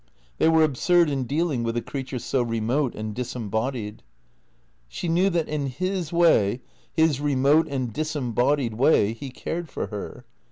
They 0.39 0.49
were 0.49 0.63
absurd 0.63 1.11
in 1.11 1.25
dealing 1.25 1.61
with 1.61 1.77
a 1.77 1.81
creature 1.83 2.17
so 2.17 2.41
remote 2.41 2.95
and 2.95 3.13
disembodied. 3.13 4.01
She 4.87 5.07
knew 5.07 5.29
that 5.29 5.47
in 5.47 5.67
his 5.67 6.11
way, 6.11 6.61
his 6.91 7.21
remote 7.21 7.67
and 7.67 7.93
disembodied 7.93 8.73
way, 8.73 9.13
he 9.13 9.29
cared 9.29 9.69
for 9.69 9.85
her. 9.93 10.25